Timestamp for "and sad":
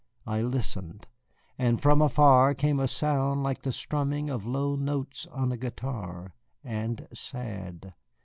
6.63-7.93